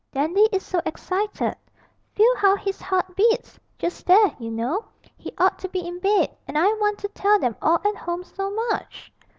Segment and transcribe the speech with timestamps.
[0.11, 1.55] 'Dandy is so excited;
[2.15, 4.83] feel how his heart beats, just there, you know;
[5.15, 8.23] he ought to be in bed, and I want to tell them all at home
[8.23, 9.13] so much!'